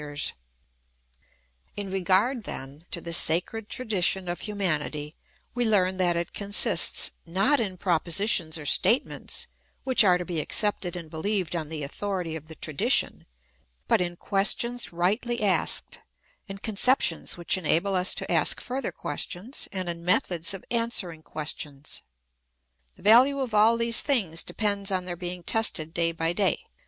[0.01, 0.35] THE ETHICS OF
[1.75, 1.85] BELIEF.
[1.85, 5.15] 205 In regard, then, to the sacred tradition of humanity,
[5.53, 9.45] we learn that it consists, not in propositions or state ments
[9.83, 13.27] which are to be accepted and beheved on the authority of the tradition,
[13.87, 15.99] but in questions rightly asked,
[16.47, 22.01] in conceptions which enable us to ask further questions, and in methods of answering questions.
[22.95, 26.63] The value of all these things depends on their being tested day by day.